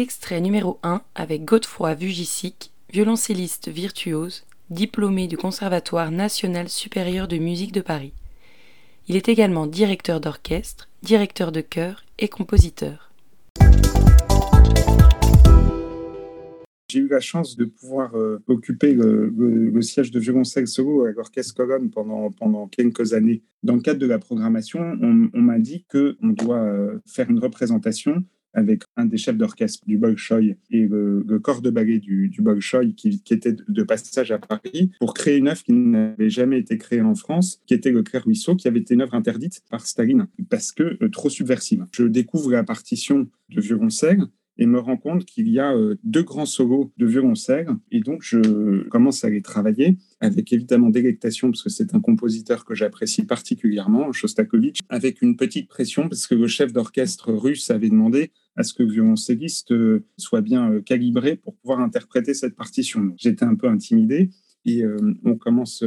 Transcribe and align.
Extrait 0.00 0.40
numéro 0.40 0.78
1 0.82 1.02
avec 1.14 1.44
Godefroy 1.44 1.94
Vugisic, 1.94 2.72
violoncelliste 2.90 3.68
virtuose, 3.68 4.46
diplômé 4.70 5.28
du 5.28 5.36
Conservatoire 5.36 6.10
national 6.10 6.70
supérieur 6.70 7.28
de 7.28 7.36
musique 7.36 7.72
de 7.72 7.82
Paris. 7.82 8.14
Il 9.08 9.16
est 9.16 9.28
également 9.28 9.66
directeur 9.66 10.22
d'orchestre, 10.22 10.88
directeur 11.02 11.52
de 11.52 11.60
chœur 11.60 12.02
et 12.18 12.28
compositeur. 12.28 13.12
J'ai 16.88 17.00
eu 17.00 17.08
la 17.08 17.20
chance 17.20 17.58
de 17.58 17.66
pouvoir 17.66 18.14
euh, 18.14 18.42
occuper 18.48 18.94
le, 18.94 19.82
siège 19.82 20.10
de 20.10 20.18
violoncelle 20.18 20.66
solo 20.66 21.04
à 21.04 21.12
l'Orchestre 21.12 21.54
Colonne 21.54 21.90
pendant, 21.90 22.30
pendant 22.30 22.68
quelques 22.68 23.12
années. 23.12 23.42
Dans 23.62 23.74
le 23.74 23.82
cadre 23.82 24.00
de 24.00 24.06
la 24.06 24.18
programmation, 24.18 24.80
on, 24.80 25.40
m'a 25.42 25.58
dit 25.58 25.84
qu'on 25.92 26.28
doit 26.28 26.56
euh, 26.56 26.98
faire 27.04 27.28
une 27.28 27.38
représentation 27.38 28.24
avec 28.54 28.82
un 28.96 29.04
des 29.04 29.16
chefs 29.16 29.36
d'orchestre 29.36 29.84
du 29.86 29.98
Bolchoï 29.98 30.56
et 30.70 30.86
le, 30.86 31.24
corps 31.42 31.62
de 31.62 31.70
ballet 31.70 31.98
du, 31.98 32.28
du 32.28 32.42
qui, 32.96 33.22
était 33.30 33.54
de 33.68 33.82
passage 33.82 34.30
à 34.30 34.38
Paris 34.38 34.90
pour 34.98 35.14
créer 35.14 35.38
une 35.38 35.48
œuvre 35.48 35.62
qui 35.62 35.72
n'avait 35.72 36.30
jamais 36.30 36.58
été 36.58 36.78
créée 36.78 37.00
en 37.00 37.14
France, 37.14 37.60
qui 37.66 37.74
était 37.74 37.90
le 37.90 38.02
Clair 38.02 38.24
Ruisseau, 38.24 38.56
qui 38.56 38.68
avait 38.68 38.80
été 38.80 38.94
une 38.94 39.02
œuvre 39.02 39.14
interdite 39.14 39.62
par 39.70 39.86
Staline 39.86 40.26
parce 40.48 40.72
que 40.72 40.98
euh, 41.02 41.08
trop 41.08 41.30
subversive. 41.30 41.86
Je 41.92 42.04
découvre 42.04 42.50
la 42.50 42.64
partition 42.64 43.28
de 43.50 43.60
violoncelle 43.60 44.24
et 44.58 44.66
me 44.66 44.78
rends 44.78 44.96
compte 44.96 45.24
qu'il 45.24 45.48
y 45.48 45.58
a 45.58 45.74
euh, 45.74 45.96
deux 46.04 46.22
grands 46.22 46.46
solos 46.46 46.92
de 46.98 47.06
violoncelle. 47.06 47.68
Et 47.90 48.00
donc, 48.00 48.22
je 48.22 48.86
commence 48.88 49.24
à 49.24 49.30
les 49.30 49.42
travailler 49.42 49.96
avec 50.20 50.52
évidemment 50.52 50.90
délectation, 50.90 51.50
parce 51.50 51.62
que 51.62 51.70
c'est 51.70 51.94
un 51.94 52.00
compositeur 52.00 52.64
que 52.64 52.74
j'apprécie 52.74 53.24
particulièrement, 53.24 54.12
Shostakovich, 54.12 54.80
avec 54.88 55.22
une 55.22 55.36
petite 55.36 55.68
pression, 55.68 56.08
parce 56.08 56.26
que 56.26 56.34
le 56.34 56.46
chef 56.46 56.72
d'orchestre 56.72 57.32
russe 57.32 57.70
avait 57.70 57.88
demandé 57.88 58.30
à 58.56 58.62
ce 58.62 58.74
que 58.74 58.82
le 58.82 58.92
violoncelliste 58.92 59.72
euh, 59.72 60.04
soit 60.18 60.42
bien 60.42 60.70
euh, 60.70 60.80
calibré 60.82 61.36
pour 61.36 61.56
pouvoir 61.56 61.80
interpréter 61.80 62.34
cette 62.34 62.54
partition. 62.54 63.14
J'étais 63.16 63.44
un 63.44 63.54
peu 63.54 63.68
intimidé 63.68 64.30
et 64.66 64.84
on 65.24 65.36
commence 65.36 65.82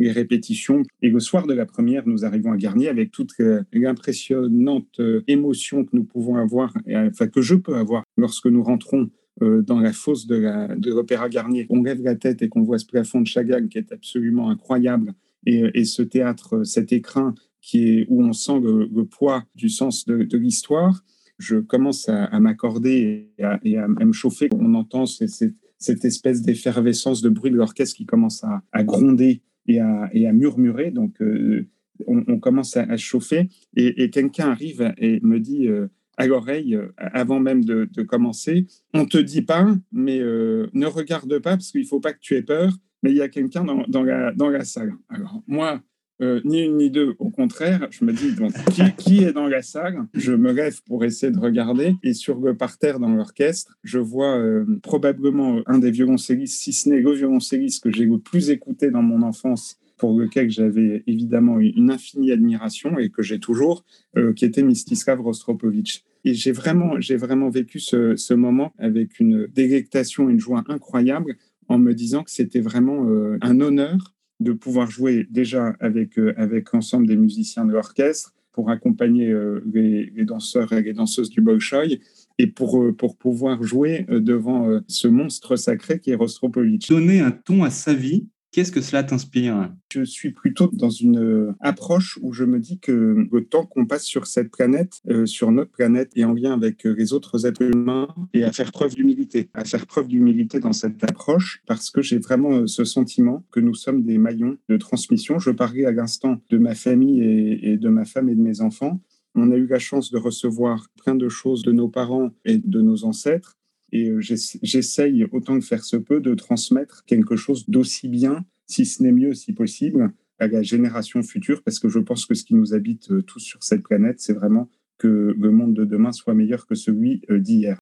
les 0.00 0.10
répétitions. 0.10 0.82
Et 1.00 1.10
le 1.10 1.20
soir 1.20 1.46
de 1.46 1.54
la 1.54 1.64
première, 1.64 2.06
nous 2.08 2.24
arrivons 2.24 2.50
à 2.52 2.56
Garnier 2.56 2.88
avec 2.88 3.12
toute 3.12 3.32
l'impressionnante 3.72 5.00
émotion 5.28 5.84
que 5.84 5.90
nous 5.92 6.04
pouvons 6.04 6.34
avoir, 6.34 6.74
enfin 6.88 7.28
que 7.28 7.40
je 7.40 7.54
peux 7.54 7.76
avoir 7.76 8.02
lorsque 8.16 8.46
nous 8.46 8.64
rentrons 8.64 9.10
euh, 9.42 9.60
dans 9.60 9.80
la 9.80 9.92
fosse 9.92 10.26
de 10.26 10.90
l'Opéra 10.90 11.28
Garnier. 11.28 11.66
On 11.68 11.82
lève 11.82 12.02
la 12.02 12.14
tête 12.14 12.40
et 12.40 12.48
qu'on 12.48 12.62
voit 12.62 12.78
ce 12.78 12.86
plafond 12.86 13.20
de 13.20 13.26
Chagall 13.26 13.68
qui 13.68 13.76
est 13.76 13.92
absolument 13.92 14.48
incroyable. 14.48 15.12
Et, 15.44 15.84
ce 15.84 16.02
théâtre, 16.02 16.64
cet 16.64 16.92
écrin 16.92 17.34
qui 17.60 17.88
est, 17.88 18.06
où 18.08 18.22
on 18.22 18.32
sent 18.32 18.60
le, 18.60 19.04
poids 19.04 19.44
du 19.54 19.68
sens 19.68 20.06
de, 20.06 20.36
l'histoire, 20.36 21.04
je 21.38 21.56
commence 21.56 22.08
à, 22.08 22.40
m'accorder 22.40 23.30
et, 23.38 23.76
à, 23.76 23.88
me 23.88 24.12
chauffer. 24.12 24.48
On 24.52 24.74
entend 24.74 25.04
cette, 25.06 26.04
espèce 26.04 26.42
d'effervescence 26.42 27.20
de 27.20 27.28
bruit 27.28 27.50
de 27.50 27.56
l'orchestre 27.56 27.96
qui 27.96 28.06
commence 28.06 28.42
à, 28.72 28.84
gronder 28.84 29.42
et 29.68 29.80
à, 29.80 30.32
murmurer. 30.32 30.90
Donc, 30.90 31.20
euh, 31.20 31.68
on, 32.06 32.40
commence 32.40 32.76
à, 32.76 32.96
chauffer 32.96 33.48
et, 33.76 34.10
quelqu'un 34.10 34.48
arrive 34.48 34.94
et 34.98 35.20
me 35.20 35.38
dit 35.40 35.68
euh, 35.68 35.88
à 36.16 36.26
l'oreille, 36.26 36.74
euh, 36.74 36.88
avant 36.98 37.40
même 37.40 37.64
de, 37.64 37.86
commencer, 38.02 38.66
on 38.94 39.06
te 39.06 39.18
dit 39.18 39.42
pas, 39.42 39.66
mais 39.92 40.18
ne 40.18 40.86
regarde 40.86 41.38
pas 41.38 41.56
parce 41.56 41.70
qu'il 41.70 41.86
faut 41.86 42.00
pas 42.00 42.12
que 42.12 42.20
tu 42.20 42.34
aies 42.34 42.42
peur, 42.42 42.72
mais 43.02 43.10
il 43.10 43.16
y 43.16 43.22
a 43.22 43.28
quelqu'un 43.28 43.64
dans, 43.64 43.84
dans, 43.88 44.02
la, 44.02 44.32
dans 44.32 44.48
la 44.48 44.64
salle. 44.64 44.92
Alors, 45.08 45.42
moi, 45.46 45.80
ni 46.20 46.62
une 46.62 46.78
ni 46.78 46.90
deux. 46.90 47.14
Au 47.18 47.30
contraire, 47.30 47.88
je 47.90 48.04
me 48.04 48.12
dis 48.12 48.32
donc, 48.32 48.52
qui, 48.72 48.82
qui, 48.96 49.24
est 49.24 49.32
dans 49.32 49.46
la 49.46 49.60
salle? 49.60 50.06
Je 50.14 50.32
me 50.32 50.52
lève 50.52 50.80
pour 50.84 51.04
essayer 51.04 51.30
de 51.30 51.38
regarder 51.38 51.94
et 52.02 52.14
sur 52.14 52.38
le 52.40 52.56
parterre 52.56 52.98
dans 52.98 53.10
l'orchestre, 53.10 53.76
je 53.82 53.98
vois 53.98 54.40
probablement 54.82 55.60
un 55.66 55.78
des 55.78 55.90
violoncellistes, 55.90 56.60
si 56.60 56.72
ce 56.72 56.88
n'est 56.88 57.00
le 57.00 57.12
violoncelliste 57.12 57.82
que 57.82 57.92
j'ai 57.92 58.06
le 58.06 58.18
plus 58.18 58.50
écouté 58.50 58.90
dans 58.90 59.02
mon 59.02 59.22
enfance 59.22 59.78
pour 59.96 60.18
lequel 60.18 60.50
j'avais 60.50 61.02
évidemment 61.06 61.58
une 61.58 61.90
infinie 61.90 62.30
admiration 62.32 62.98
et 62.98 63.10
que 63.10 63.22
j'ai 63.22 63.38
toujours, 63.38 63.84
euh, 64.16 64.32
qui 64.32 64.44
était 64.44 64.62
Mistislav 64.62 65.20
Rostropovitch. 65.20 66.04
Et 66.24 66.34
j'ai 66.34 66.52
vraiment, 66.52 67.00
j'ai 67.00 67.16
vraiment 67.16 67.48
vécu 67.48 67.80
ce, 67.80 68.34
moment 68.34 68.72
avec 68.78 69.20
une 69.20 69.46
délectation, 69.46 70.28
une 70.28 70.40
joie 70.40 70.64
incroyable 70.68 71.36
en 71.68 71.78
me 71.78 71.94
disant 71.94 72.24
que 72.24 72.30
c'était 72.30 72.60
vraiment 72.60 73.08
euh, 73.08 73.38
un 73.40 73.60
honneur 73.60 74.14
de 74.40 74.52
pouvoir 74.52 74.90
jouer 74.90 75.26
déjà 75.30 75.74
avec, 75.80 76.18
euh, 76.18 76.34
avec 76.36 76.72
l'ensemble 76.72 77.06
des 77.06 77.16
musiciens 77.16 77.64
de 77.64 77.72
l'orchestre 77.72 78.34
pour 78.52 78.70
accompagner 78.70 79.34
les, 79.70 80.10
les, 80.14 80.24
danseurs 80.24 80.72
et 80.72 80.80
les 80.80 80.94
danseuses 80.94 81.28
du 81.28 81.42
Bolshoi 81.42 81.98
et 82.38 82.46
pour, 82.46 82.82
pour 82.96 83.18
pouvoir 83.18 83.62
jouer 83.62 84.06
devant 84.08 84.80
ce 84.88 85.08
monstre 85.08 85.56
sacré 85.56 86.00
qui 86.00 86.12
est 86.12 86.14
Rostropovitch. 86.14 86.88
Donner 86.88 87.20
un 87.20 87.32
ton 87.32 87.64
à 87.64 87.70
sa 87.70 87.92
vie 87.92 88.28
Qu'est-ce 88.56 88.72
que 88.72 88.80
cela 88.80 89.04
t'inspire? 89.04 89.70
Je 89.92 90.02
suis 90.02 90.30
plutôt 90.30 90.70
dans 90.72 90.88
une 90.88 91.18
euh, 91.18 91.52
approche 91.60 92.18
où 92.22 92.32
je 92.32 92.44
me 92.44 92.58
dis 92.58 92.78
que 92.78 93.28
le 93.30 93.44
temps 93.44 93.66
qu'on 93.66 93.84
passe 93.84 94.04
sur 94.04 94.26
cette 94.26 94.50
planète, 94.50 95.02
euh, 95.10 95.26
sur 95.26 95.52
notre 95.52 95.72
planète 95.72 96.10
et 96.16 96.24
en 96.24 96.32
lien 96.32 96.54
avec 96.54 96.86
euh, 96.86 96.94
les 96.96 97.12
autres 97.12 97.44
êtres 97.44 97.60
humains, 97.60 98.08
et 98.32 98.44
à 98.44 98.52
faire 98.52 98.72
preuve 98.72 98.94
d'humilité, 98.94 99.50
à 99.52 99.66
faire 99.66 99.86
preuve 99.86 100.08
d'humilité 100.08 100.58
dans 100.58 100.72
cette 100.72 101.04
approche, 101.04 101.60
parce 101.66 101.90
que 101.90 102.00
j'ai 102.00 102.16
vraiment 102.16 102.66
ce 102.66 102.86
sentiment 102.86 103.44
que 103.52 103.60
nous 103.60 103.74
sommes 103.74 104.04
des 104.04 104.16
maillons 104.16 104.56
de 104.70 104.78
transmission. 104.78 105.38
Je 105.38 105.50
parlais 105.50 105.84
à 105.84 105.92
l'instant 105.92 106.40
de 106.48 106.56
ma 106.56 106.74
famille 106.74 107.20
et 107.62 107.76
de 107.76 107.88
ma 107.90 108.06
femme 108.06 108.30
et 108.30 108.34
de 108.34 108.40
mes 108.40 108.62
enfants. 108.62 109.02
On 109.34 109.50
a 109.50 109.56
eu 109.56 109.66
la 109.66 109.78
chance 109.78 110.10
de 110.10 110.16
recevoir 110.16 110.86
plein 111.04 111.14
de 111.14 111.28
choses 111.28 111.62
de 111.62 111.72
nos 111.72 111.90
parents 111.90 112.30
et 112.46 112.56
de 112.56 112.80
nos 112.80 113.04
ancêtres. 113.04 113.58
Et 113.96 114.10
euh, 114.10 114.20
j'essaye, 114.20 115.24
autant 115.32 115.58
que 115.58 115.64
faire 115.64 115.82
se 115.82 115.96
peut, 115.96 116.20
de 116.20 116.34
transmettre 116.34 117.04
quelque 117.06 117.34
chose 117.34 117.64
d'aussi 117.66 118.08
bien, 118.08 118.44
si 118.66 118.84
ce 118.84 119.02
n'est 119.02 119.12
mieux, 119.12 119.32
si 119.32 119.54
possible, 119.54 120.12
à 120.38 120.48
la 120.48 120.62
génération 120.62 121.22
future, 121.22 121.62
parce 121.62 121.78
que 121.78 121.88
je 121.88 121.98
pense 121.98 122.26
que 122.26 122.34
ce 122.34 122.44
qui 122.44 122.54
nous 122.54 122.74
habite 122.74 123.10
euh, 123.10 123.22
tous 123.22 123.40
sur 123.40 123.62
cette 123.62 123.82
planète, 123.82 124.20
c'est 124.20 124.34
vraiment 124.34 124.68
que 124.98 125.34
le 125.38 125.50
monde 125.50 125.72
de 125.72 125.86
demain 125.86 126.12
soit 126.12 126.34
meilleur 126.34 126.66
que 126.66 126.74
celui 126.74 127.22
euh, 127.30 127.38
d'hier. 127.38 127.80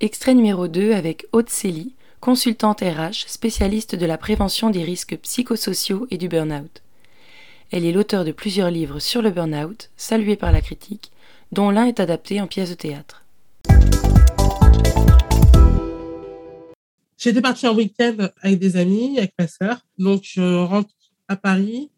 Extrait 0.00 0.34
numéro 0.34 0.68
2 0.68 0.92
avec 0.92 1.26
Haute 1.32 1.50
Célie, 1.50 1.96
consultante 2.20 2.80
RH, 2.80 3.28
spécialiste 3.28 3.94
de 3.94 4.06
la 4.06 4.18
prévention 4.18 4.70
des 4.70 4.82
risques 4.82 5.16
psychosociaux 5.18 6.06
et 6.10 6.18
du 6.18 6.28
burn-out. 6.28 6.82
Elle 7.70 7.84
est 7.84 7.92
l'auteur 7.92 8.24
de 8.24 8.32
plusieurs 8.32 8.70
livres 8.70 8.98
sur 8.98 9.22
le 9.22 9.30
burn-out, 9.30 9.90
salués 9.96 10.36
par 10.36 10.52
la 10.52 10.60
critique, 10.60 11.12
dont 11.52 11.70
l'un 11.70 11.84
est 11.84 12.00
adapté 12.00 12.40
en 12.40 12.46
pièce 12.46 12.70
de 12.70 12.74
théâtre. 12.74 13.24
J'étais 17.18 17.40
partie 17.40 17.66
en 17.66 17.74
week-end 17.74 18.16
avec 18.42 18.58
des 18.58 18.76
amis, 18.76 19.18
avec 19.18 19.34
ma 19.38 19.48
sœur. 19.48 19.80
Donc, 19.98 20.22
je 20.24 20.62
rentre 20.64 20.90
à 21.26 21.36
Paris, 21.36 21.90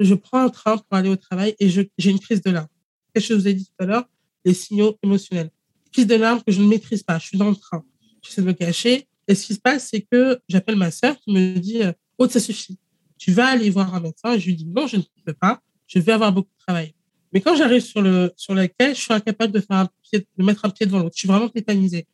je 0.00 0.14
prends 0.14 0.40
un 0.40 0.48
train 0.48 0.78
pour 0.78 0.96
aller 0.96 1.10
au 1.10 1.16
travail 1.16 1.54
et 1.60 1.68
j'ai 1.68 1.90
une 2.10 2.18
crise 2.18 2.42
de 2.42 2.50
larmes. 2.50 2.68
Qu'est-ce 3.12 3.28
que 3.28 3.34
je 3.34 3.38
vous 3.38 3.48
ai 3.48 3.54
dit 3.54 3.66
tout 3.66 3.84
à 3.84 3.86
l'heure 3.86 4.04
Les 4.44 4.54
signaux 4.54 4.98
émotionnels. 5.02 5.50
Crise 5.92 6.06
de 6.06 6.14
larmes 6.14 6.42
que 6.42 6.52
je 6.52 6.60
ne 6.60 6.66
maîtrise 6.66 7.02
pas. 7.02 7.18
Je 7.18 7.26
suis 7.26 7.38
dans 7.38 7.50
le 7.50 7.56
train. 7.56 7.84
J'essaie 8.22 8.40
de 8.40 8.46
me 8.46 8.52
cacher. 8.54 9.06
Et 9.32 9.34
ce 9.34 9.46
qui 9.46 9.54
se 9.54 9.60
passe, 9.60 9.88
c'est 9.90 10.02
que 10.02 10.38
j'appelle 10.46 10.76
ma 10.76 10.90
sœur 10.90 11.18
qui 11.18 11.32
me 11.32 11.58
dit 11.58 11.80
Oh, 12.18 12.28
ça 12.28 12.38
suffit. 12.38 12.78
Tu 13.16 13.32
vas 13.32 13.46
aller 13.46 13.70
voir 13.70 13.94
un 13.94 14.00
médecin. 14.00 14.36
Je 14.36 14.44
lui 14.44 14.54
dis 14.54 14.66
Non, 14.66 14.86
je 14.86 14.98
ne 14.98 15.02
peux 15.24 15.32
pas. 15.32 15.62
Je 15.86 15.98
vais 16.00 16.12
avoir 16.12 16.34
beaucoup 16.34 16.50
de 16.50 16.64
travail. 16.66 16.92
Mais 17.32 17.40
quand 17.40 17.56
j'arrive 17.56 17.80
sur 17.80 18.02
sur 18.36 18.54
la 18.54 18.68
quai, 18.68 18.94
je 18.94 19.00
suis 19.00 19.14
incapable 19.14 19.54
de 19.54 19.60
faire 19.60 19.78
un 19.78 19.88
pied, 20.02 20.26
de 20.36 20.44
mettre 20.44 20.66
un 20.66 20.68
pied 20.68 20.84
devant 20.84 20.98
l'autre. 20.98 21.14
Je 21.14 21.20
suis 21.20 21.28
vraiment 21.28 21.48
tétanisée. 21.48 22.06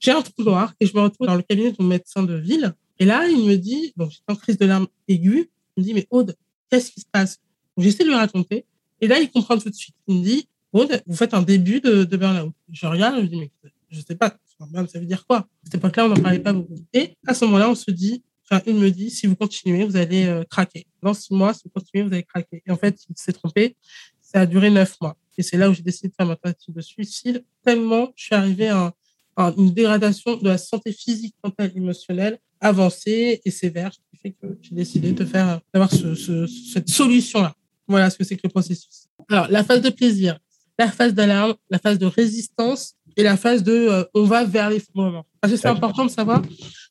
J'ai 0.00 0.10
un 0.10 0.20
trou 0.22 0.42
noir 0.42 0.74
et 0.80 0.86
je 0.86 0.96
me 0.96 1.02
retrouve 1.02 1.28
dans 1.28 1.36
le 1.36 1.42
cabinet 1.42 1.70
de 1.70 1.76
mon 1.78 1.86
médecin 1.86 2.24
de 2.24 2.34
ville. 2.34 2.74
Et 2.98 3.04
là, 3.04 3.28
il 3.28 3.46
me 3.46 3.54
dit, 3.54 3.92
donc 3.96 4.10
j'étais 4.10 4.32
en 4.32 4.34
crise 4.34 4.58
de 4.58 4.66
larmes 4.66 4.88
aiguë, 5.06 5.48
il 5.76 5.80
me 5.80 5.86
dit, 5.86 5.94
mais 5.94 6.08
Aude, 6.10 6.34
qu'est-ce 6.70 6.90
qui 6.90 7.00
se 7.00 7.06
passe? 7.06 7.38
J'essaie 7.76 8.02
de 8.02 8.08
lui 8.08 8.16
raconter. 8.16 8.66
Et 9.00 9.06
là, 9.06 9.20
il 9.20 9.30
comprend 9.30 9.58
tout 9.58 9.70
de 9.70 9.74
suite. 9.74 9.94
Il 10.08 10.18
me 10.18 10.24
dit, 10.24 10.48
Aude, 10.72 11.00
vous 11.06 11.14
faites 11.14 11.34
un 11.34 11.42
début 11.42 11.80
de, 11.80 12.02
de 12.02 12.16
burn-out. 12.16 12.52
Je 12.72 12.86
regarde, 12.86 13.18
je 13.18 13.20
me 13.22 13.26
dis, 13.28 13.36
mais 13.36 13.50
je 13.90 14.00
sais 14.00 14.16
pas, 14.16 14.36
ça 14.58 14.98
veut 14.98 15.06
dire 15.06 15.26
quoi? 15.26 15.38
À 15.38 15.46
cette 15.64 15.74
époque-là, 15.76 16.06
on 16.06 16.08
n'en 16.08 16.16
parlait 16.16 16.38
pas 16.40 16.52
beaucoup. 16.52 16.76
Et 16.92 17.14
à 17.26 17.34
ce 17.34 17.44
moment-là, 17.44 17.70
on 17.70 17.74
se 17.74 17.90
dit, 17.90 18.22
enfin, 18.44 18.62
il 18.66 18.74
me 18.74 18.90
dit, 18.90 19.10
si 19.10 19.26
vous 19.26 19.36
continuez, 19.36 19.84
vous 19.84 19.96
allez 19.96 20.26
euh, 20.26 20.44
craquer. 20.44 20.86
Dans 21.02 21.14
six 21.14 21.34
mois, 21.34 21.54
si 21.54 21.62
vous 21.64 21.70
continuez, 21.70 22.02
vous 22.04 22.12
allez 22.12 22.22
craquer. 22.22 22.62
Et 22.66 22.70
en 22.70 22.76
fait, 22.76 22.98
il 23.08 23.16
s'est 23.16 23.32
trompé. 23.32 23.76
Ça 24.20 24.40
a 24.40 24.46
duré 24.46 24.70
neuf 24.70 24.96
mois. 25.00 25.16
Et 25.36 25.42
c'est 25.42 25.56
là 25.56 25.68
où 25.68 25.74
j'ai 25.74 25.82
décidé 25.82 26.08
de 26.08 26.14
faire 26.14 26.26
ma 26.26 26.36
tentative 26.36 26.74
de 26.74 26.80
suicide. 26.80 27.44
Tellement 27.64 28.12
je 28.14 28.24
suis 28.24 28.34
arrivée 28.34 28.68
à 28.68 28.94
une 29.56 29.72
dégradation 29.72 30.36
de 30.36 30.48
la 30.48 30.58
santé 30.58 30.92
physique, 30.92 31.34
mentale, 31.42 31.72
émotionnelle 31.74 32.38
avancée 32.60 33.42
et 33.44 33.50
sévère, 33.50 33.92
ce 33.92 33.98
qui 33.98 34.16
fait 34.16 34.30
que 34.30 34.58
j'ai 34.62 34.74
décidé 34.74 35.12
de 35.12 35.24
faire 35.24 35.60
d'avoir 35.72 35.92
ce, 35.92 36.46
cette 36.46 36.88
solution-là. 36.88 37.54
Voilà 37.86 38.08
ce 38.08 38.16
que 38.16 38.24
c'est 38.24 38.36
que 38.36 38.42
le 38.44 38.48
processus. 38.48 39.08
Alors, 39.28 39.48
la 39.48 39.62
phase 39.62 39.82
de 39.82 39.90
plaisir, 39.90 40.38
la 40.78 40.90
phase 40.90 41.12
d'alarme, 41.12 41.54
la 41.68 41.78
phase 41.78 41.98
de 41.98 42.06
résistance 42.06 42.94
et 43.16 43.22
la 43.22 43.36
phase 43.36 43.62
de 43.62 43.72
euh, 43.72 44.04
on 44.14 44.24
va 44.24 44.44
vers 44.44 44.70
les 44.70 44.82
moments. 44.94 45.26
Parce 45.40 45.52
que 45.52 45.58
c'est 45.58 45.68
important 45.68 46.04
de 46.04 46.10
savoir, 46.10 46.42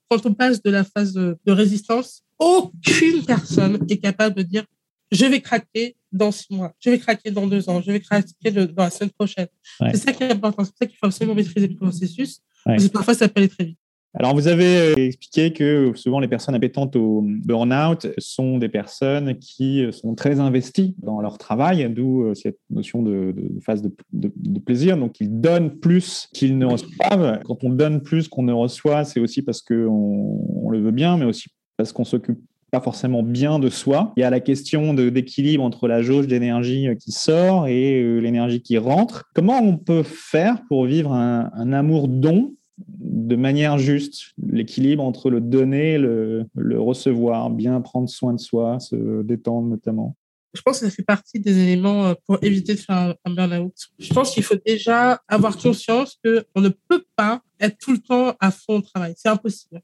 quand 0.10 0.26
on 0.26 0.34
passe 0.34 0.62
de 0.62 0.70
la 0.70 0.84
phase 0.84 1.14
de, 1.14 1.38
de 1.46 1.52
résistance, 1.52 2.24
aucune 2.40 3.24
personne 3.26 3.86
est 3.90 3.98
capable 3.98 4.36
de 4.36 4.44
dire 4.44 4.64
je 5.12 5.26
vais 5.26 5.42
craquer 5.42 5.96
dans 6.12 6.32
six 6.32 6.52
mois, 6.52 6.74
je 6.80 6.90
vais 6.90 7.00
craquer 7.00 7.32
dans 7.32 7.48
deux 7.48 7.70
ans, 7.70 7.82
je 7.82 7.92
vais 7.92 8.00
craquer 8.00 8.52
dans 8.52 8.84
la 8.84 8.90
semaine 8.90 9.12
prochaine. 9.12 9.48
C'est 9.92 9.98
ça 9.98 10.14
qui 10.14 10.24
est 10.24 10.32
important. 10.32 10.64
C'est 10.64 10.78
ça 10.78 10.86
qu'il 10.86 10.98
faut 10.98 11.06
absolument 11.06 11.36
maîtriser 11.36 11.68
le 11.68 11.76
processus. 11.76 12.40
Parce 12.66 12.88
que 12.88 12.92
parfois, 12.92 13.14
ça 13.14 13.28
peut 13.28 13.40
aller 13.40 13.50
très 13.50 13.66
vite. 13.66 13.78
Alors, 14.16 14.36
vous 14.36 14.48
avez 14.48 14.78
euh, 14.78 14.96
expliqué 14.96 15.54
que 15.54 15.92
souvent 15.96 16.20
les 16.20 16.28
personnes 16.28 16.54
appétentes 16.54 16.96
au 16.96 17.22
burn-out 17.24 18.08
sont 18.20 18.60
des 18.60 18.70
personnes 18.70 19.38
qui 19.40 19.86
sont 19.92 20.14
très 20.14 20.40
investies 20.40 20.96
dans 21.00 21.20
leur 21.20 21.38
travail, 21.38 21.92
d'où 21.92 22.24
euh, 22.24 22.36
cette 22.36 22.60
notion 22.70 23.02
de, 23.02 23.34
phase 23.66 23.82
de, 23.82 24.60
plaisir. 24.60 24.98
Donc, 24.98 25.20
ils 25.20 25.42
donnent 25.42 25.80
plus 25.80 26.30
qu'ils 26.34 26.58
ne 26.58 26.66
reçoivent. 26.66 27.40
Quand 27.46 27.64
on 27.64 27.70
donne 27.70 28.02
plus 28.02 28.28
qu'on 28.28 28.44
ne 28.44 28.54
reçoit, 28.54 29.04
c'est 29.04 29.20
aussi 29.20 29.42
parce 29.42 29.62
qu'on 29.62 30.46
on 30.64 30.70
le 30.70 30.80
veut 30.80 30.92
bien, 30.92 31.18
mais 31.18 31.26
aussi 31.26 31.50
parce 31.78 31.92
qu'on 31.92 32.06
s'occupe 32.06 32.40
pas 32.74 32.82
forcément 32.82 33.22
bien 33.22 33.60
de 33.60 33.70
soi. 33.70 34.14
Il 34.18 34.22
y 34.22 34.24
a 34.24 34.32
la 34.32 34.40
question 34.40 34.96
d'équilibre 34.96 35.64
entre 35.64 35.88
la 35.88 36.02
jauge 36.02 36.26
d'énergie 36.26 36.88
euh, 36.88 36.96
qui 36.96 37.12
sort 37.12 37.68
et 37.68 38.02
euh, 38.02 38.18
l'énergie 38.18 38.64
qui 38.64 38.80
rentre. 38.80 39.30
Comment 39.36 39.60
on 39.60 39.78
peut 39.78 40.02
faire 40.02 40.64
pour 40.68 40.86
vivre 40.86 41.14
un, 41.14 41.72
amour 41.72 42.08
don 42.08 42.56
de 42.78 43.36
manière 43.36 43.78
juste, 43.78 44.34
l'équilibre 44.42 45.04
entre 45.04 45.30
le 45.30 45.42
donner 45.42 45.94
et 45.94 45.98
le, 45.98 46.48
recevoir, 46.56 47.50
bien 47.50 47.80
prendre 47.82 48.10
soin 48.10 48.34
de 48.34 48.40
soi, 48.40 48.80
se 48.80 49.22
détendre 49.22 49.68
notamment 49.68 50.16
Je 50.54 50.62
pense 50.62 50.80
que 50.80 50.86
ça 50.86 50.92
fait 50.92 51.04
partie 51.04 51.40
des 51.40 51.60
éléments 51.60 52.08
euh, 52.08 52.14
pour 52.26 52.44
éviter 52.44 52.74
de 52.74 52.80
faire 52.80 53.16
un 53.24 53.32
burn-out. 53.32 53.74
Je 54.00 54.14
pense 54.14 54.34
qu'il 54.34 54.44
faut 54.44 54.58
déjà 54.66 55.22
avoir 55.28 55.58
conscience 55.58 56.20
qu'on 56.24 56.62
ne 56.62 56.70
peut 56.70 57.04
pas 57.16 57.42
être 57.60 57.78
tout 57.78 57.92
le 57.92 58.00
temps 58.00 58.36
à 58.40 58.52
fond 58.52 58.78
au 58.78 58.82
travail. 58.82 59.14
C'est 59.18 59.30
impossible. 59.30 59.82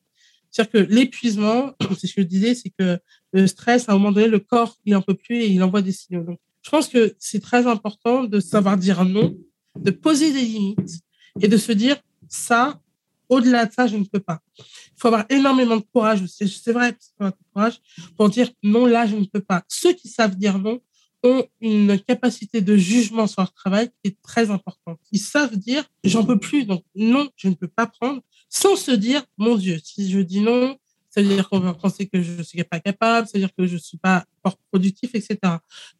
C'est-à-dire 0.49 0.71
que 0.71 0.93
l'épuisement, 0.93 1.73
c'est 1.97 2.07
ce 2.07 2.15
que 2.15 2.21
je 2.21 2.27
disais, 2.27 2.55
c'est 2.55 2.71
que 2.77 2.99
le 3.33 3.47
stress, 3.47 3.87
à 3.87 3.93
un 3.93 3.97
moment 3.97 4.11
donné, 4.11 4.27
le 4.27 4.39
corps, 4.39 4.77
il 4.85 4.93
n'en 4.93 5.01
peut 5.01 5.15
plus 5.15 5.37
et 5.37 5.47
il 5.47 5.61
envoie 5.63 5.81
des 5.81 5.91
signaux. 5.91 6.23
Donc, 6.23 6.39
je 6.61 6.69
pense 6.69 6.87
que 6.87 7.15
c'est 7.19 7.41
très 7.41 7.67
important 7.67 8.23
de 8.23 8.39
savoir 8.39 8.77
dire 8.77 9.05
non, 9.05 9.37
de 9.77 9.91
poser 9.91 10.33
des 10.33 10.41
limites 10.41 11.01
et 11.41 11.47
de 11.47 11.57
se 11.57 11.71
dire 11.71 11.97
ça, 12.29 12.79
au-delà 13.27 13.65
de 13.65 13.73
ça, 13.73 13.87
je 13.87 13.97
ne 13.97 14.05
peux 14.05 14.19
pas. 14.19 14.41
Il 14.57 14.63
faut 14.97 15.07
avoir 15.07 15.25
énormément 15.29 15.77
de 15.77 15.85
courage 15.93 16.21
aussi. 16.21 16.47
C'est 16.47 16.71
vrai, 16.71 16.93
de 16.93 17.31
courage 17.53 17.79
pour 18.17 18.29
dire 18.29 18.49
non, 18.63 18.85
là, 18.85 19.05
je 19.05 19.15
ne 19.15 19.25
peux 19.25 19.41
pas. 19.41 19.63
Ceux 19.67 19.93
qui 19.93 20.07
savent 20.07 20.35
dire 20.35 20.57
non 20.57 20.79
ont 21.21 21.45
une 21.59 21.99
capacité 21.99 22.61
de 22.61 22.77
jugement 22.77 23.27
sur 23.27 23.41
leur 23.41 23.53
travail 23.53 23.89
qui 23.89 24.11
est 24.11 24.21
très 24.21 24.51
importante. 24.51 24.99
Ils 25.11 25.19
savent 25.19 25.57
dire 25.57 25.83
j'en 26.03 26.25
peux 26.25 26.39
plus, 26.39 26.65
donc 26.65 26.83
non, 26.95 27.29
je 27.35 27.49
ne 27.49 27.55
peux 27.55 27.67
pas 27.67 27.87
prendre 27.87 28.21
sans 28.49 28.75
se 28.75 28.91
dire, 28.91 29.23
mon 29.37 29.55
Dieu, 29.55 29.79
si 29.83 30.09
je 30.09 30.19
dis 30.19 30.39
non, 30.39 30.77
ça 31.09 31.21
veut 31.21 31.27
dire 31.27 31.49
qu'on 31.49 31.59
va 31.59 31.73
penser 31.73 32.07
que 32.07 32.21
je 32.21 32.31
ne 32.33 32.43
suis 32.43 32.63
pas 32.63 32.79
capable, 32.79 33.27
ça 33.27 33.33
veut 33.35 33.39
dire 33.39 33.53
que 33.55 33.65
je 33.65 33.73
ne 33.73 33.79
suis 33.79 33.97
pas 33.97 34.25
productif, 34.71 35.11
etc. 35.13 35.37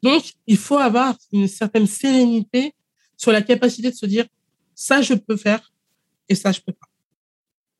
Donc, 0.01 0.33
il 0.47 0.57
faut 0.57 0.77
avoir 0.77 1.15
une 1.31 1.47
certaine 1.47 1.87
sérénité 1.87 2.73
sur 3.17 3.31
la 3.31 3.41
capacité 3.41 3.91
de 3.91 3.95
se 3.95 4.05
dire, 4.05 4.25
ça, 4.75 5.01
je 5.01 5.13
peux 5.13 5.35
faire 5.35 5.71
et 6.29 6.35
ça, 6.35 6.51
je 6.51 6.59
ne 6.59 6.63
peux 6.65 6.73
pas. 6.73 6.87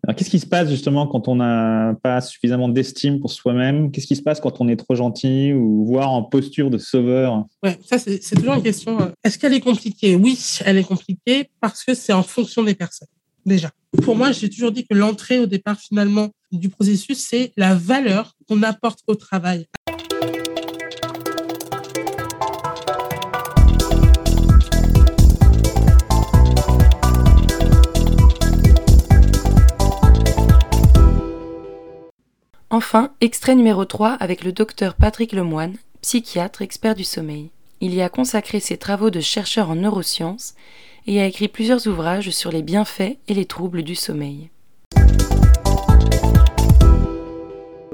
Alors, 0.03 0.15
qu'est-ce 0.15 0.29
qui 0.29 0.39
se 0.39 0.45
passe 0.45 0.69
justement 0.69 1.07
quand 1.07 1.27
on 1.27 1.35
n'a 1.35 1.93
pas 2.01 2.21
suffisamment 2.21 2.69
d'estime 2.69 3.19
pour 3.19 3.31
soi-même? 3.31 3.91
Qu'est-ce 3.91 4.07
qui 4.07 4.15
se 4.15 4.21
passe 4.21 4.39
quand 4.39 4.61
on 4.61 4.67
est 4.67 4.77
trop 4.77 4.95
gentil 4.95 5.53
ou 5.53 5.85
voire 5.85 6.11
en 6.11 6.23
posture 6.23 6.69
de 6.69 6.77
sauveur? 6.77 7.45
Ouais, 7.61 7.77
ça 7.85 7.99
c'est 7.99 8.19
toujours 8.35 8.53
une 8.53 8.63
question. 8.63 8.99
Euh, 8.99 9.11
est-ce 9.23 9.37
qu'elle 9.37 9.53
est 9.53 9.59
compliquée? 9.59 10.15
Oui, 10.15 10.39
elle 10.65 10.77
est 10.77 10.83
compliquée 10.83 11.49
parce 11.59 11.83
que 11.83 11.93
c'est 11.93 12.13
en 12.13 12.23
fonction 12.23 12.63
des 12.63 12.75
personnes 12.75 13.09
déjà. 13.45 13.71
Pour 14.03 14.15
moi, 14.15 14.31
j'ai 14.31 14.49
toujours 14.49 14.71
dit 14.71 14.85
que 14.85 14.93
l'entrée 14.93 15.39
au 15.39 15.45
départ 15.45 15.79
finalement 15.79 16.29
du 16.51 16.69
processus, 16.69 17.17
c'est 17.19 17.51
la 17.57 17.75
valeur 17.75 18.35
qu'on 18.47 18.63
apporte 18.63 18.99
au 19.07 19.15
travail. 19.15 19.65
Enfin, 32.81 33.12
extrait 33.19 33.56
numéro 33.56 33.83
3 33.83 34.12
avec 34.12 34.42
le 34.42 34.54
docteur 34.54 34.95
Patrick 34.95 35.33
Lemoine, 35.33 35.76
psychiatre 36.02 36.62
expert 36.62 36.95
du 36.95 37.04
sommeil. 37.04 37.52
Il 37.81 37.94
y 37.94 38.02
a 38.02 38.07
consacré 38.07 38.62
ses 38.62 38.78
travaux 38.78 39.09
de 39.09 39.19
chercheur 39.19 39.69
en 39.69 39.76
neurosciences 39.76 40.56
et 41.06 41.19
a 41.19 41.26
écrit 41.26 41.50
plusieurs 41.50 41.88
ouvrages 41.88 42.30
sur 42.30 42.54
les 42.54 42.62
bienfaits 42.62 43.18
et 43.28 43.33
les 43.33 43.44
troubles 43.44 43.83
du 43.83 43.95
sommeil. 43.95 44.50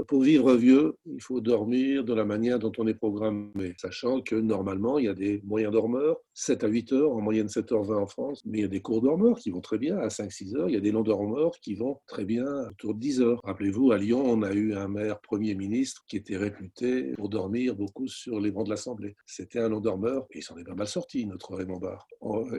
Pour 0.08 0.22
vivre 0.22 0.54
vieux, 0.56 0.96
il 1.06 1.22
faut 1.22 1.42
dormir 1.42 2.04
de 2.04 2.14
la 2.14 2.26
manière 2.26 2.60
dont 2.60 2.72
on 2.78 2.88
est 2.88 2.94
programmé, 2.94 3.74
sachant 3.78 4.22
que 4.22 4.36
normalement, 4.36 5.00
il 5.00 5.06
y 5.06 5.10
a 5.10 5.14
des 5.14 5.42
moyens 5.46 5.74
dormeurs, 5.74 6.18
7 6.34 6.64
à 6.64 6.68
8 6.68 6.94
heures, 6.94 7.12
en 7.12 7.22
moyenne 7.22 7.48
7h20 7.48 7.96
en 7.96 8.08
France, 8.08 8.42
mais 8.46 8.60
il 8.60 8.62
y 8.62 8.66
a 8.66 8.70
des 8.70 8.82
courts 8.82 9.02
dormeurs 9.02 9.38
qui 9.40 9.52
vont 9.52 9.62
très 9.62 9.78
bien 9.78 9.98
à 9.98 10.08
5-6 10.08 10.58
heures, 10.58 10.70
il 10.70 10.74
y 10.74 10.78
a 10.78 10.82
des 10.82 10.92
longs 10.92 11.04
dormeurs 11.04 11.52
qui 11.62 11.76
vont 11.76 12.00
très 12.08 12.26
bien 12.26 12.46
autour 12.70 12.94
de 12.94 13.00
10 13.00 13.22
heures. 13.22 13.40
Rappelez-vous, 13.44 13.92
à 13.92 13.98
Lyon, 13.98 14.24
on 14.26 14.42
a 14.42 14.54
eu 14.54 14.74
un 14.74 14.88
maire 14.88 15.20
Premier 15.22 15.56
ministre 15.56 16.04
qui 16.08 16.18
était 16.18 16.38
réputé 16.38 17.14
pour 17.14 17.30
dormir 17.30 17.76
beaucoup 17.76 18.08
sur 18.08 18.40
les 18.40 18.52
bancs 18.52 18.66
de 18.66 18.72
l'Assemblée. 18.72 19.16
C'était 19.26 19.60
un 19.60 19.70
long 19.70 19.80
dormeur, 19.80 20.26
et 20.32 20.40
il 20.40 20.44
s'en 20.44 20.58
est 20.58 20.64
pas 20.64 20.76
mal 20.76 20.88
sorti, 20.88 21.26
notre 21.26 21.56
Raymond 21.56 21.80
Barre. 21.80 22.08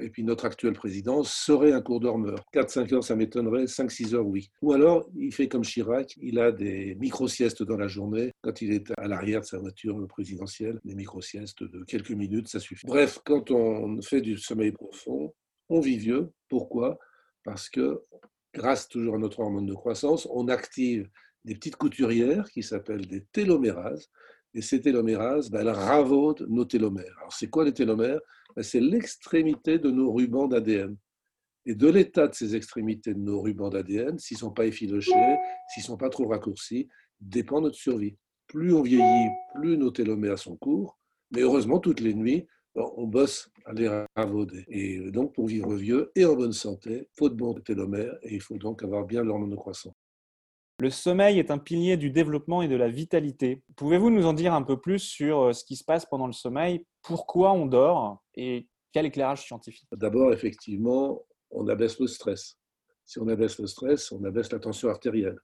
Et 0.00 0.10
puis 0.10 0.24
notre 0.24 0.44
actuel 0.44 0.72
président 0.72 1.22
serait 1.22 1.72
un 1.72 1.80
court 1.80 2.00
dormeur. 2.00 2.40
4-5 2.54 2.94
heures, 2.94 3.04
ça 3.04 3.16
m'étonnerait, 3.16 3.64
5-6 3.64 4.14
heures, 4.14 4.26
oui. 4.26 4.50
Ou 4.62 4.72
alors, 4.72 5.08
il 5.16 5.32
fait 5.32 5.48
comme 5.48 5.62
Chirac, 5.62 6.16
il 6.20 6.38
a 6.38 6.52
des 6.52 6.94
micro 6.96 7.28
sieste 7.36 7.62
dans 7.62 7.76
la 7.76 7.88
journée. 7.88 8.32
Quand 8.42 8.62
il 8.62 8.72
est 8.72 8.90
à 8.98 9.06
l'arrière 9.08 9.40
de 9.40 9.46
sa 9.46 9.58
voiture 9.58 10.06
présidentielle, 10.08 10.80
des 10.84 10.94
micro-siestes 10.94 11.62
de 11.62 11.84
quelques 11.84 12.12
minutes, 12.12 12.48
ça 12.48 12.60
suffit. 12.60 12.86
Bref, 12.86 13.18
quand 13.24 13.50
on 13.50 14.00
fait 14.00 14.20
du 14.20 14.38
sommeil 14.38 14.72
profond, 14.72 15.34
on 15.68 15.80
vit 15.80 15.98
vieux. 15.98 16.30
Pourquoi? 16.48 16.98
Parce 17.44 17.68
que 17.68 18.02
grâce 18.54 18.88
toujours 18.88 19.16
à 19.16 19.18
notre 19.18 19.40
hormone 19.40 19.66
de 19.66 19.74
croissance, 19.74 20.26
on 20.30 20.48
active 20.48 21.08
des 21.44 21.54
petites 21.54 21.76
couturières 21.76 22.50
qui 22.50 22.62
s'appellent 22.62 23.06
des 23.06 23.24
télomérases. 23.32 24.10
Et 24.54 24.62
ces 24.62 24.80
télomérases, 24.80 25.50
ben, 25.50 25.60
elles 25.60 25.68
ravaudent 25.68 26.46
nos 26.48 26.64
télomères. 26.64 27.14
Alors, 27.18 27.32
c'est 27.32 27.48
quoi 27.48 27.64
les 27.64 27.74
télomères? 27.74 28.20
Ben, 28.56 28.62
C'est 28.62 28.80
l'extrémité 28.80 29.78
de 29.78 29.90
nos 29.90 30.12
rubans 30.12 30.48
d'ADN. 30.48 30.96
Et 31.66 31.74
de 31.74 31.88
l'état 31.88 32.28
de 32.28 32.34
ces 32.34 32.54
extrémités 32.54 33.12
de 33.12 33.18
nos 33.18 33.42
rubans 33.42 33.70
d'ADN, 33.70 34.18
s'ils 34.18 34.36
ne 34.36 34.40
sont 34.40 34.52
pas 34.52 34.66
effilochés, 34.66 35.36
s'ils 35.68 35.82
ne 35.82 35.86
sont 35.86 35.96
pas 35.96 36.08
trop 36.08 36.28
raccourcis, 36.28 36.88
dépend 37.20 37.60
notre 37.60 37.76
survie. 37.76 38.16
Plus 38.46 38.72
on 38.72 38.82
vieillit, 38.82 39.30
plus 39.54 39.76
nos 39.76 39.90
télomères 39.90 40.38
sont 40.38 40.56
courts, 40.56 40.98
Mais 41.32 41.40
heureusement, 41.40 41.80
toutes 41.80 42.00
les 42.00 42.14
nuits, 42.14 42.46
on 42.74 43.06
bosse 43.06 43.50
à 43.64 43.72
les 43.72 44.04
ravauder. 44.14 44.64
Et 44.68 45.10
donc, 45.10 45.34
pour 45.34 45.46
vivre 45.46 45.74
vieux 45.74 46.12
et 46.14 46.24
en 46.24 46.36
bonne 46.36 46.52
santé, 46.52 47.08
il 47.10 47.16
faut 47.16 47.28
de 47.28 47.34
bons 47.34 47.54
télomères 47.54 48.14
et 48.22 48.34
il 48.34 48.40
faut 48.40 48.58
donc 48.58 48.82
avoir 48.82 49.04
bien 49.04 49.22
l'hormone 49.22 49.50
de 49.50 49.56
croissance. 49.56 49.94
Le 50.78 50.90
sommeil 50.90 51.38
est 51.38 51.50
un 51.50 51.56
pilier 51.56 51.96
du 51.96 52.10
développement 52.10 52.60
et 52.60 52.68
de 52.68 52.76
la 52.76 52.90
vitalité. 52.90 53.62
Pouvez-vous 53.76 54.10
nous 54.10 54.26
en 54.26 54.34
dire 54.34 54.52
un 54.52 54.62
peu 54.62 54.78
plus 54.78 54.98
sur 54.98 55.40
euh, 55.40 55.52
ce 55.54 55.64
qui 55.64 55.74
se 55.74 55.84
passe 55.84 56.04
pendant 56.04 56.26
le 56.26 56.34
sommeil 56.34 56.84
Pourquoi 57.02 57.52
on 57.52 57.64
dort 57.64 58.22
Et 58.34 58.68
quel 58.92 59.06
éclairage 59.06 59.46
scientifique? 59.46 59.88
D'abord, 59.92 60.34
effectivement, 60.34 61.22
on 61.50 61.66
abaisse 61.68 61.98
le 61.98 62.06
stress. 62.06 62.58
Si 63.06 63.18
on 63.18 63.28
abaisse 63.28 63.58
le 63.58 63.66
stress, 63.66 64.12
on 64.12 64.22
abaisse 64.24 64.52
la 64.52 64.58
tension 64.58 64.90
artérielle. 64.90 65.38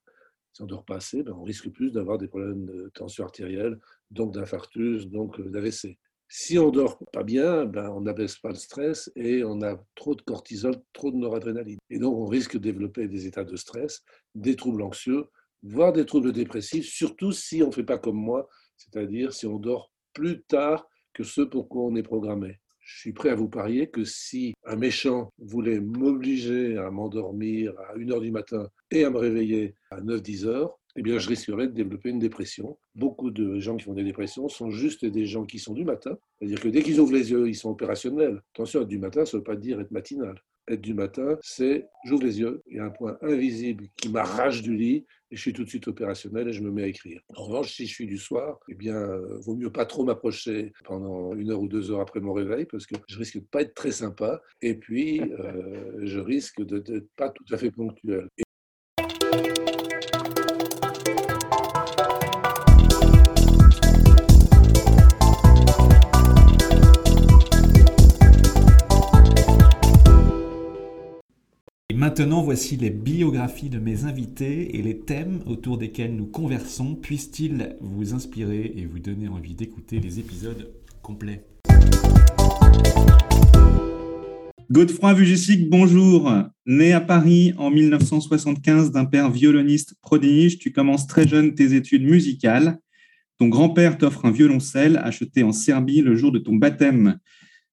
Si 0.52 0.62
on 0.62 0.66
dort 0.66 0.84
pas 0.84 0.96
assez, 0.96 1.22
ben 1.22 1.32
on 1.32 1.44
risque 1.44 1.70
plus 1.70 1.92
d'avoir 1.92 2.18
des 2.18 2.28
problèmes 2.28 2.66
de 2.66 2.90
tension 2.94 3.24
artérielle, 3.24 3.78
donc 4.10 4.34
d'infarctus, 4.34 5.06
donc 5.06 5.40
euh, 5.40 5.48
d'AVC. 5.48 5.98
Si 6.28 6.58
on 6.58 6.70
dort 6.70 6.98
pas 7.12 7.22
bien, 7.24 7.66
ben 7.66 7.90
on 7.90 8.00
n'abaisse 8.00 8.38
pas 8.38 8.50
le 8.50 8.54
stress 8.54 9.10
et 9.16 9.44
on 9.44 9.60
a 9.62 9.76
trop 9.94 10.14
de 10.14 10.22
cortisol, 10.22 10.74
trop 10.92 11.10
de 11.10 11.16
noradrénaline. 11.16 11.78
Et 11.90 11.98
donc 11.98 12.16
on 12.16 12.26
risque 12.26 12.54
de 12.54 12.62
développer 12.62 13.08
des 13.08 13.26
états 13.26 13.44
de 13.44 13.56
stress, 13.56 14.02
des 14.34 14.56
troubles 14.56 14.82
anxieux, 14.82 15.26
voire 15.62 15.92
des 15.92 16.06
troubles 16.06 16.32
dépressifs, 16.32 16.88
surtout 16.88 17.32
si 17.32 17.62
on 17.62 17.66
ne 17.66 17.72
fait 17.72 17.84
pas 17.84 17.98
comme 17.98 18.16
moi, 18.16 18.48
c'est-à-dire 18.76 19.32
si 19.32 19.46
on 19.46 19.58
dort 19.58 19.92
plus 20.14 20.42
tard 20.44 20.88
que 21.12 21.22
ce 21.22 21.42
pour 21.42 21.68
quoi 21.68 21.82
on 21.82 21.96
est 21.96 22.02
programmé. 22.02 22.61
Je 22.82 22.98
suis 22.98 23.12
prêt 23.12 23.30
à 23.30 23.34
vous 23.36 23.48
parier 23.48 23.88
que 23.88 24.04
si 24.04 24.54
un 24.64 24.76
méchant 24.76 25.32
voulait 25.38 25.80
m'obliger 25.80 26.76
à 26.78 26.90
m'endormir 26.90 27.72
à 27.88 27.96
1h 27.96 28.20
du 28.20 28.32
matin 28.32 28.68
et 28.90 29.04
à 29.04 29.10
me 29.10 29.18
réveiller 29.18 29.74
à 29.90 30.00
9-10 30.00 30.46
heures, 30.46 30.78
eh 30.96 31.02
bien, 31.02 31.18
je 31.18 31.28
risquerais 31.28 31.68
de 31.68 31.72
développer 31.72 32.10
une 32.10 32.18
dépression. 32.18 32.76
Beaucoup 32.94 33.30
de 33.30 33.58
gens 33.60 33.76
qui 33.76 33.84
font 33.84 33.94
des 33.94 34.04
dépressions 34.04 34.48
sont 34.48 34.70
juste 34.70 35.06
des 35.06 35.26
gens 35.26 35.44
qui 35.44 35.58
sont 35.58 35.72
du 35.72 35.84
matin. 35.84 36.18
C'est-à-dire 36.38 36.60
que 36.60 36.68
dès 36.68 36.82
qu'ils 36.82 37.00
ouvrent 37.00 37.14
les 37.14 37.30
yeux, 37.30 37.48
ils 37.48 37.54
sont 37.54 37.70
opérationnels. 37.70 38.42
Attention, 38.54 38.82
être 38.82 38.88
du 38.88 38.98
matin, 38.98 39.24
ça 39.24 39.36
ne 39.36 39.40
veut 39.40 39.44
pas 39.44 39.56
dire 39.56 39.80
être 39.80 39.90
matinal. 39.90 40.42
Être 40.68 40.80
du 40.80 40.94
matin, 40.94 41.38
c'est 41.42 41.88
j'ouvre 42.04 42.22
les 42.22 42.38
yeux, 42.38 42.62
il 42.68 42.76
y 42.76 42.80
a 42.80 42.84
un 42.84 42.90
point 42.90 43.18
invisible 43.20 43.86
qui 43.96 44.08
m'arrache 44.08 44.62
du 44.62 44.76
lit 44.76 45.04
et 45.30 45.36
je 45.36 45.40
suis 45.40 45.52
tout 45.52 45.64
de 45.64 45.68
suite 45.68 45.88
opérationnel 45.88 46.48
et 46.48 46.52
je 46.52 46.62
me 46.62 46.70
mets 46.70 46.84
à 46.84 46.86
écrire. 46.86 47.20
En 47.34 47.44
revanche, 47.44 47.74
si 47.74 47.86
je 47.86 47.92
suis 47.92 48.06
du 48.06 48.18
soir, 48.18 48.60
eh 48.68 48.74
bien, 48.74 48.94
euh, 48.94 49.38
vaut 49.40 49.56
mieux 49.56 49.72
pas 49.72 49.86
trop 49.86 50.04
m'approcher 50.04 50.72
pendant 50.84 51.34
une 51.34 51.50
heure 51.50 51.60
ou 51.60 51.68
deux 51.68 51.90
heures 51.90 52.00
après 52.00 52.20
mon 52.20 52.32
réveil 52.32 52.66
parce 52.66 52.86
que 52.86 52.94
je 53.08 53.18
risque 53.18 53.38
de 53.38 53.44
pas 53.44 53.62
être 53.62 53.74
très 53.74 53.90
sympa 53.90 54.40
et 54.60 54.74
puis 54.74 55.20
euh, 55.20 55.98
je 56.04 56.20
risque 56.20 56.62
de 56.62 57.08
pas 57.16 57.30
tout 57.30 57.44
à 57.50 57.56
fait 57.56 57.72
ponctuel. 57.72 58.28
Maintenant, 72.02 72.42
voici 72.42 72.76
les 72.76 72.90
biographies 72.90 73.68
de 73.68 73.78
mes 73.78 74.06
invités 74.06 74.76
et 74.76 74.82
les 74.82 74.98
thèmes 74.98 75.38
autour 75.46 75.78
desquels 75.78 76.16
nous 76.16 76.26
conversons. 76.26 76.96
Puissent-ils 76.96 77.76
vous 77.80 78.12
inspirer 78.12 78.72
et 78.76 78.86
vous 78.86 78.98
donner 78.98 79.28
envie 79.28 79.54
d'écouter 79.54 80.00
les 80.00 80.18
épisodes 80.18 80.72
complets? 81.00 81.44
Godefroy 84.68 85.14
Vugissic, 85.14 85.70
bonjour. 85.70 86.28
Né 86.66 86.92
à 86.92 87.00
Paris 87.00 87.52
en 87.56 87.70
1975 87.70 88.90
d'un 88.90 89.04
père 89.04 89.30
violoniste 89.30 89.94
prodige, 90.02 90.58
tu 90.58 90.72
commences 90.72 91.06
très 91.06 91.28
jeune 91.28 91.54
tes 91.54 91.72
études 91.72 92.02
musicales. 92.02 92.80
Ton 93.38 93.46
grand-père 93.46 93.96
t'offre 93.96 94.24
un 94.24 94.32
violoncelle 94.32 94.96
acheté 95.04 95.44
en 95.44 95.52
Serbie 95.52 96.00
le 96.00 96.16
jour 96.16 96.32
de 96.32 96.40
ton 96.40 96.56
baptême. 96.56 97.20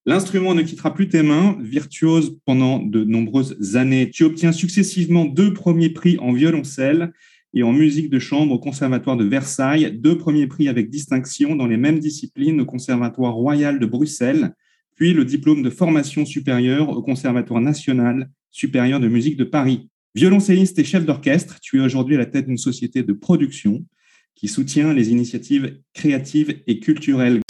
L'instrument 0.10 0.56
ne 0.56 0.64
quittera 0.64 0.92
plus 0.92 1.08
tes 1.08 1.22
mains, 1.22 1.56
virtuose 1.62 2.36
pendant 2.44 2.80
de 2.80 3.04
nombreuses 3.04 3.76
années. 3.76 4.10
Tu 4.10 4.24
obtiens 4.24 4.52
successivement 4.52 5.26
deux 5.26 5.54
premiers 5.54 5.92
prix 5.92 6.18
en 6.18 6.34
violoncelle 6.34 7.14
et 7.54 7.62
en 7.62 7.72
musique 7.72 8.10
de 8.10 8.18
chambre 8.18 8.56
au 8.56 8.58
Conservatoire 8.58 9.18
de 9.18 9.24
Versailles, 9.24 9.96
deux 10.02 10.18
premiers 10.18 10.48
prix 10.48 10.68
avec 10.68 10.90
distinction 10.90 11.56
dans 11.56 11.68
les 11.68 11.78
mêmes 11.78 12.00
disciplines 12.00 12.60
au 12.60 12.66
Conservatoire 12.66 13.36
royal 13.36 13.78
de 13.78 13.86
Bruxelles, 13.86 14.56
puis 14.96 15.14
le 15.14 15.26
diplôme 15.26 15.62
de 15.62 15.70
formation 15.70 16.26
supérieure 16.26 16.90
au 16.90 17.04
Conservatoire 17.04 17.62
national 17.62 18.32
supérieur 18.50 19.00
de 19.00 19.08
musique 19.08 19.38
de 19.38 19.44
Paris. 19.44 19.90
Violoncelliste 20.16 20.80
et 20.80 20.84
chef 20.84 21.06
d'orchestre, 21.06 21.60
tu 21.62 21.78
es 21.78 21.82
aujourd'hui 21.82 22.16
à 22.16 22.18
la 22.18 22.26
tête 22.26 22.48
d'une 22.48 22.58
société 22.58 23.04
de 23.04 23.14
production 23.14 23.86
qui 24.34 24.48
soutient 24.48 24.92
les 24.92 25.12
initiatives 25.12 25.78
créatives 25.94 26.64
et 26.66 26.80
culturelles. 26.80 27.42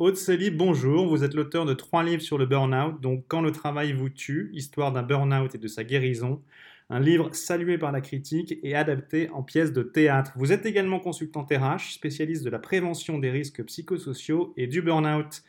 Aude 0.00 0.16
Sely, 0.16 0.50
bonjour. 0.50 1.06
Vous 1.08 1.24
êtes 1.24 1.34
l'auteur 1.34 1.66
de 1.66 1.74
trois 1.74 2.02
livres 2.02 2.22
sur 2.22 2.38
le 2.38 2.46
burn-out, 2.46 3.02
donc 3.02 3.26
Quand 3.28 3.42
le 3.42 3.52
travail 3.52 3.92
vous 3.92 4.08
tue, 4.08 4.48
histoire 4.54 4.92
d'un 4.92 5.02
burn-out 5.02 5.54
et 5.54 5.58
de 5.58 5.68
sa 5.68 5.84
guérison. 5.84 6.40
Un 6.88 7.00
livre 7.00 7.28
salué 7.34 7.76
par 7.76 7.92
la 7.92 8.00
critique 8.00 8.54
et 8.62 8.74
adapté 8.74 9.28
en 9.28 9.42
pièce 9.42 9.74
de 9.74 9.82
théâtre. 9.82 10.32
Vous 10.36 10.52
êtes 10.52 10.64
également 10.64 11.00
consultant 11.00 11.42
RH, 11.42 11.92
spécialiste 11.92 12.44
de 12.44 12.48
la 12.48 12.58
prévention 12.58 13.18
des 13.18 13.30
risques 13.30 13.62
psychosociaux 13.62 14.54
et 14.56 14.66
du 14.66 14.80
burn-out. 14.80 15.42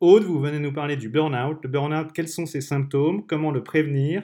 Aude, 0.00 0.24
vous 0.24 0.38
venez 0.38 0.58
nous 0.58 0.74
parler 0.74 0.98
du 0.98 1.08
burn-out. 1.08 1.60
Le 1.62 1.70
burn-out, 1.70 2.12
quels 2.12 2.28
sont 2.28 2.44
ses 2.44 2.60
symptômes? 2.60 3.24
Comment 3.26 3.52
le 3.52 3.64
prévenir? 3.64 4.22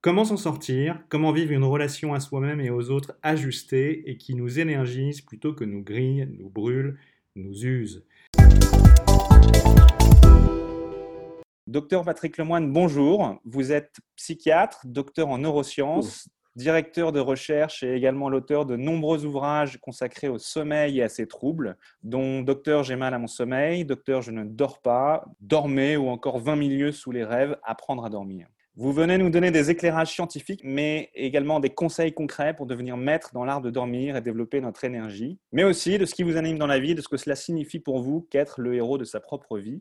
Comment 0.00 0.24
s'en 0.24 0.36
sortir? 0.36 0.98
Comment 1.08 1.30
vivre 1.30 1.52
une 1.52 1.62
relation 1.62 2.14
à 2.14 2.18
soi-même 2.18 2.60
et 2.60 2.70
aux 2.70 2.90
autres 2.90 3.14
ajustée 3.22 4.10
et 4.10 4.16
qui 4.16 4.34
nous 4.34 4.58
énergise 4.58 5.20
plutôt 5.20 5.52
que 5.52 5.62
nous 5.62 5.84
grille, 5.84 6.28
nous 6.36 6.50
brûle, 6.50 6.98
nous 7.36 7.64
use? 7.64 8.04
Docteur 11.66 12.04
Patrick 12.04 12.38
Lemoine, 12.38 12.72
bonjour. 12.72 13.40
Vous 13.44 13.72
êtes 13.72 13.96
psychiatre, 14.14 14.82
docteur 14.84 15.28
en 15.28 15.38
neurosciences, 15.38 16.28
directeur 16.56 17.10
de 17.10 17.18
recherche 17.18 17.82
et 17.82 17.94
également 17.94 18.28
l'auteur 18.28 18.64
de 18.64 18.76
nombreux 18.76 19.24
ouvrages 19.24 19.78
consacrés 19.80 20.28
au 20.28 20.38
sommeil 20.38 21.00
et 21.00 21.02
à 21.02 21.08
ses 21.08 21.26
troubles, 21.26 21.76
dont 22.02 22.42
Docteur 22.42 22.84
J'ai 22.84 22.96
mal 22.96 23.12
à 23.12 23.18
mon 23.18 23.26
sommeil, 23.26 23.84
Docteur 23.84 24.22
Je 24.22 24.30
ne 24.30 24.44
dors 24.44 24.80
pas, 24.80 25.24
Dormez 25.40 25.96
ou 25.96 26.08
encore 26.08 26.38
20 26.38 26.56
milieux 26.56 26.92
sous 26.92 27.10
les 27.10 27.24
rêves, 27.24 27.58
Apprendre 27.64 28.04
à 28.04 28.10
dormir. 28.10 28.46
Vous 28.76 28.92
venez 28.92 29.18
nous 29.18 29.30
donner 29.30 29.52
des 29.52 29.70
éclairages 29.70 30.10
scientifiques, 30.10 30.62
mais 30.64 31.08
également 31.14 31.60
des 31.60 31.70
conseils 31.70 32.12
concrets 32.12 32.56
pour 32.56 32.66
devenir 32.66 32.96
maître 32.96 33.30
dans 33.32 33.44
l'art 33.44 33.60
de 33.60 33.70
dormir 33.70 34.16
et 34.16 34.20
développer 34.20 34.60
notre 34.60 34.82
énergie, 34.82 35.38
mais 35.52 35.62
aussi 35.62 35.96
de 35.96 36.04
ce 36.04 36.12
qui 36.12 36.24
vous 36.24 36.36
anime 36.36 36.58
dans 36.58 36.66
la 36.66 36.80
vie, 36.80 36.96
de 36.96 37.00
ce 37.00 37.06
que 37.06 37.16
cela 37.16 37.36
signifie 37.36 37.78
pour 37.78 38.02
vous 38.02 38.26
qu'être 38.32 38.60
le 38.60 38.74
héros 38.74 38.98
de 38.98 39.04
sa 39.04 39.20
propre 39.20 39.58
vie. 39.58 39.80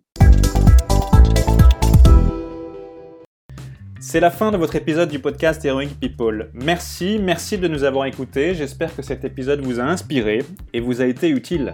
C'est 4.00 4.20
la 4.20 4.30
fin 4.30 4.52
de 4.52 4.58
votre 4.58 4.76
épisode 4.76 5.10
du 5.10 5.18
podcast 5.18 5.66
Heroic 5.66 5.96
People. 6.00 6.52
Merci, 6.54 7.18
merci 7.20 7.58
de 7.58 7.68
nous 7.68 7.86
avoir 7.86 8.06
écoutés. 8.06 8.54
J'espère 8.54 8.96
que 8.96 9.02
cet 9.02 9.26
épisode 9.26 9.62
vous 9.62 9.80
a 9.80 9.84
inspiré 9.84 10.44
et 10.72 10.80
vous 10.80 11.02
a 11.02 11.08
été 11.08 11.30
utile. 11.30 11.74